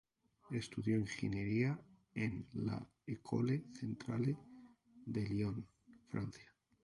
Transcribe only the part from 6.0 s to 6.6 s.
Francia.